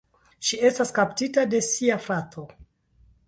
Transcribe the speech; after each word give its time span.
Ŝi 0.47 0.57
estas 0.69 0.91
kaptita 0.99 1.45
de 1.51 1.61
sia 1.67 1.97
frato. 2.07 2.47